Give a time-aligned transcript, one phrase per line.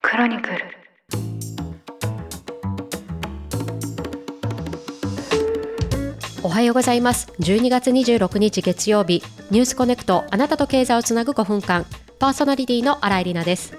[0.00, 0.58] クロニクル。
[6.42, 7.32] おはようございます。
[7.40, 9.22] 12月26日月曜日。
[9.50, 10.24] ニュースコネクト。
[10.30, 11.84] あなたと経済をつなぐ5分間。
[12.18, 13.76] パーソナリティの新井里奈です。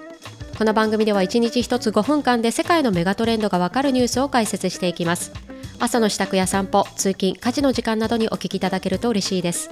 [0.58, 5.32] この番組では1日1つ5分間で世界のメガトレンドがわかるニュースを解説していきます。
[5.78, 9.70] 朝の支度や散歩通勤家事の時間などにお聞きいただけると嬉しいです。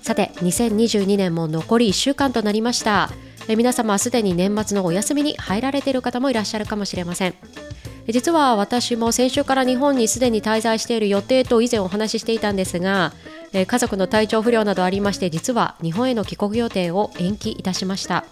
[0.00, 3.10] さて2022年も残り1週間となりました。
[3.48, 7.34] え皆様すでに年末のお休みに入られている方もいらっしゃるかもしれません。
[8.08, 13.12] 実は私も先週から日本にすでに滞在している予定と以前お話ししていたんですが
[13.52, 18.24] 家族の体調不良などありまして実は日本への帰国予定を延期いたしました。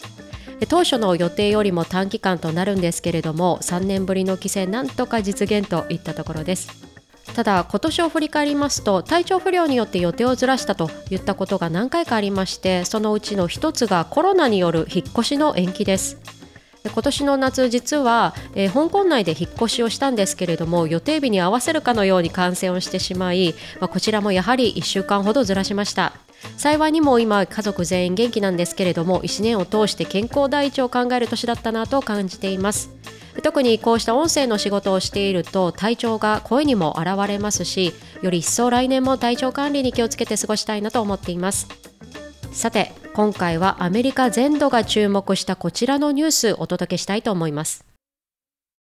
[0.68, 6.89] 当初の予定よりも短期間となるんですけれども3年ぶりの帰省なんとか実現といったところです。
[7.34, 16.18] ただ今年を振り返りますと体調不良によって予定をずらしたといったことが何回かありましてそのうちの一つがコロナによる引っ越しの延期です。
[16.82, 26.14] 今年の夏実は、えー、香港内で引っ越しをしたんですけれども予定日に合わせるかのように感染をしてしまい、まあ、こちらもやはり1週間ほどずらしました。
[26.56, 32.90] 幸いにも今家族全員元気なんですけれども1年を通して健康第一を考える年だったなと感じています。
[33.42, 41.68] 特にこうした音声の仕事をしていると体調が声にも現れますしより一層来年も体調管理に気をつけて過ごしたいなと思っています。
[42.52, 47.84] さて今回はアメリカ全土が注目したこちらのニュースお届けしたいと思います。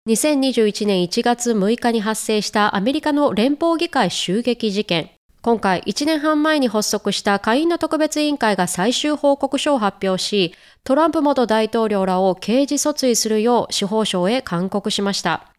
[0.07, 5.11] 2021年1月6日に発生したアメリカの連邦議会襲撃事件。
[5.43, 10.55] 今回1年半前に発足した下院の特別委員会が最終報告書を発表し、
[10.85, 15.51] トランプ元大統領らを刑事訴追するよう司法省へ勧告しました。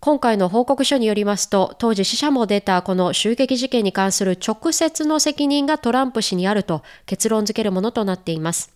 [0.00, 8.74] 今回の報告書によりますと、当時死者も出たこの襲撃事件に関する直接の責任がトランプ氏にあると結論付けるものとなっています。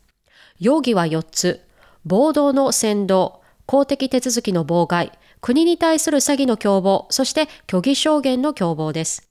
[0.60, 1.60] 容疑は4つ。
[2.04, 9.25] 暴動の扇動、公的手続きの妨害、国に対する詐欺の共謀、そして虚偽証言の共謀です。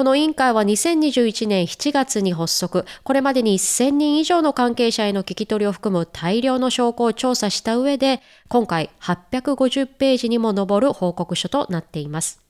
[0.00, 12.40] この委員会は2021年7月に発足、これまでに1000人以上の関係者への聞き取りを含む大量の証拠を調査した上で、今回850ページにも上る報告書となっています。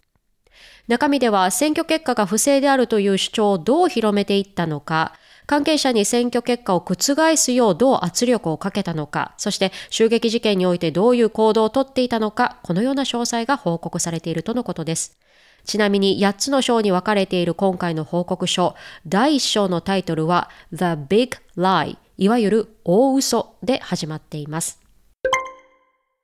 [0.87, 5.15] 中身では選挙結果が不正であるという主張をどう広めていったのか、
[5.51, 15.19] 関係者に選挙結果を覆すようどう圧力をかけたのか、そして襲撃事件においてどういう行動をとっていたのか、このような詳細が報告されているとのことです。
[15.65, 18.77] ちなみに8つの章に分かれている今回の報告書、
[19.09, 24.79] 第1章のタイトルは The Big Lie いわゆる大嘘で始まっています。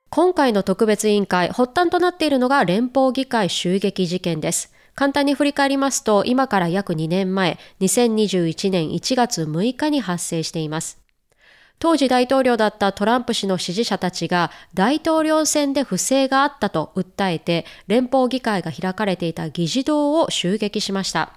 [0.08, 4.75] 今回の特別委員会、発端となっているのが連邦議会襲撃事件です。
[4.97, 10.99] 簡単に振り返りますと、今から約2年前、2021年1月6日に発生しています。
[11.79, 21.35] 当時大統領だったトランプ氏の支持者たちが大統領選で不正があったと訴えて連邦議会が開かれていた議事堂を襲撃しました。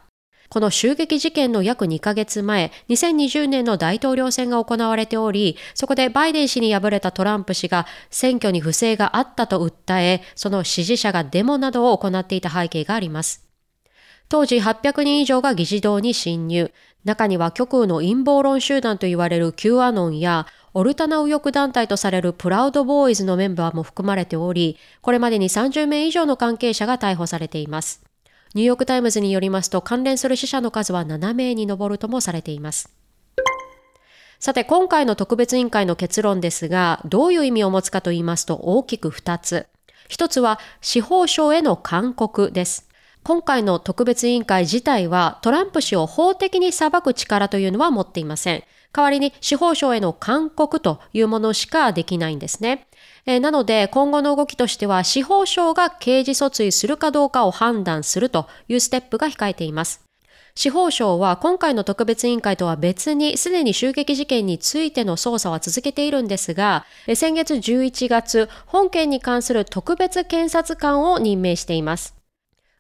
[0.47, 13.48] この襲撃事件の約2ヶ月前、2020年の大統領選が行われており、そこでバイデン氏に敗れたトランプ氏が選挙に不正があったと訴え、その支持者がデモなどを行っていた背景があります。
[14.29, 16.71] 当時800人以上が議事堂に侵入。
[17.03, 20.45] 中には極右の陰謀論集団と言われる Q アノンや
[20.75, 28.03] オルタナ右翼団体とされるプラウドボーイズのメンバーも含まれており、これまでに30名以上の関係者が逮捕されています。
[28.53, 32.93] ニューヨークタイムズによりますと関連する死者の数は7名に上るともされています。
[34.39, 39.65] さて、今回の特別委員会の結論ですが、どういう意味を持つかと言いますと大きく2つ。
[40.09, 42.88] 1つは司法省への勧告です。
[43.23, 48.63] 今回の特別委員会自体はトランプ氏を法的に裁く力というのは持っていません。
[48.91, 52.87] 代わりに司法省への勧告というものしかできないんですね。
[53.25, 60.01] え、なので今後の動きとしては司法省が刑事訴追するかどうかを判断するというステップが控えています。
[60.55, 72.18] 司法省は今回の特別委員会とは別にすでに襲撃事件についての捜査は続けているんですが、先月11月、本件に関する特別検察官を任命しています。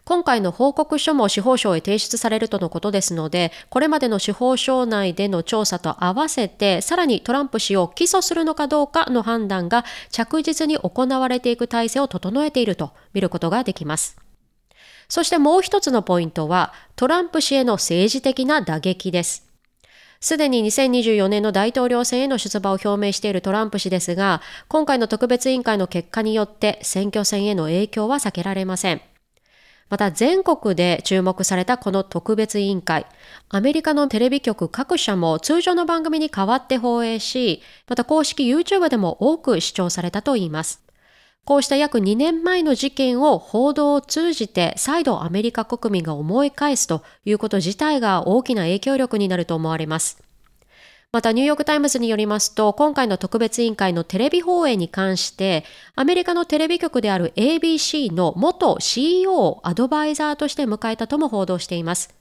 [0.09, 14.17] 今回の報告書も司法省へ提出されるとのことですので、これまでの司法省内での調査と合わせて、さらにトランプ氏を起訴するのかどうかの判断が着実に行われていく体制を整えていると見ることができます。
[15.09, 19.47] そしてもう一つのポイントは、トランプ氏への政治的な打撃です。
[20.19, 29.01] すでに2024年の大統領選への出馬を表明しているトランプ氏ですが、今回の特別委員会の結果によって選挙戦への影響は避けられません。
[29.89, 33.07] また全国で注目されたこの特別委員会、
[33.49, 40.83] アメリカのテレビ局各社も通常の番組に代わって放映し、また公式 YouTube でも多く視聴されたといいます。
[41.43, 50.28] こうした約2年前の事件を報道を通じて再度アメリカ国民が思い返すということ自体が大きな影響力になると思われます。
[51.11, 55.65] またニューヨークタイムズによりますと、今回の特別委員会のテレビ放映に関して、
[55.95, 62.13] アメリカのテレビ局である ABC の元 CEO をアドバイザーとして迎えたとも報道しています。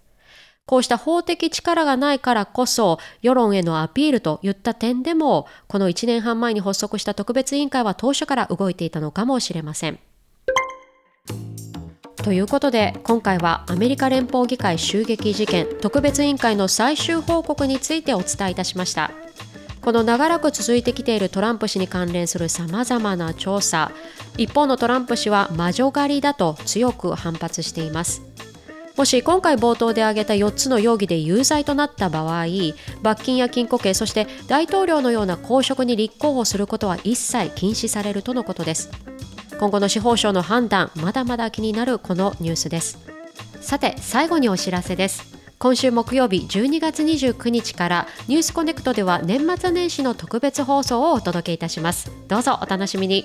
[0.65, 9.99] こうした法的力がないからこそ、世論へのアピールといった点でも、この1年半前に発足した特別委員会は当初から動いていたのかもしれません。
[12.23, 19.13] ということで今回はアメリカ連邦議会襲撃事件特別委員会の最終報告についてお伝えいたしました。
[19.81, 23.91] この長らく続いてきているトランプ氏に関連するさまざまな調査
[24.37, 28.21] 一方のトランプ氏は魔女狩りだと強く反発しています。
[28.99, 32.47] もし今回冒頭で挙げた4つの容疑で有罪となった場合
[33.01, 38.91] 罰金や禁錮刑そして大統領のような公職に立候補することは一切禁止されるとのことです。
[39.59, 42.99] 今後の司法省の判断まだまだ気になるこのニュースです。
[43.61, 45.37] さて最後にお知らせです。
[45.59, 52.13] 今週木曜日12月29日からニュースコネクトでは年末年始の特別放送をお届けいたします。
[52.29, 53.25] どうぞお楽しみに。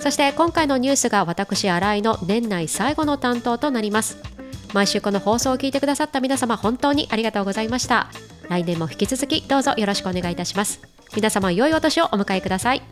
[0.00, 4.18] そして今回のニュースが私新井の年内最後の担当となります。
[4.74, 8.08] 毎週この放送を聞いてくださった皆様本当にありがとうございました。
[8.48, 10.80] 来年も引き続きどうぞよろしくお願いいたします。
[11.14, 12.82] 皆様良いお年をお迎えください。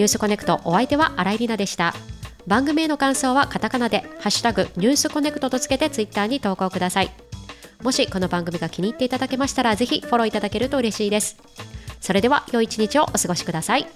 [0.00, 1.92] ニュースコネクトお相手は新井里奈でした。
[2.46, 7.10] 番組への感想はカタカナでハッシュタグニュースコネクトとつけてツイッターに投稿ください。
[7.82, 11.36] もしこの番組が気に入っていただけましたらぜひフォローいただけると嬉しいです。
[12.00, 13.86] それでは良い一日をお過ごしください。